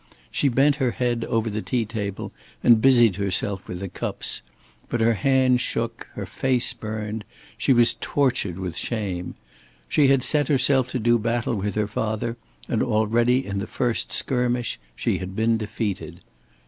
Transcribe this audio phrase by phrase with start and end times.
[0.31, 2.31] She bent her head over the tea table
[2.63, 4.41] and busied herself with the cups.
[4.89, 7.23] But her hands shook; her face burned,
[7.55, 9.35] she was tortured with shame.
[9.87, 12.35] She had set herself to do battle with her father,
[12.67, 16.21] and already in the first skirmish she had been defeated.